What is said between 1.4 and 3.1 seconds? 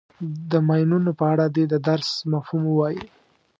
دې د درس مفهوم ووایي.